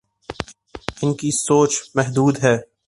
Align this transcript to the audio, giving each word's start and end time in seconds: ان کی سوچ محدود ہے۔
ان 1.01 1.13
کی 1.13 1.31
سوچ 1.31 1.81
محدود 1.95 2.43
ہے۔ 2.43 2.71